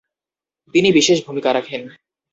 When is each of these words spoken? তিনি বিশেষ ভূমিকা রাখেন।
তিনি 0.75 0.89
বিশেষ 0.97 1.17
ভূমিকা 1.27 1.49
রাখেন। 1.53 1.81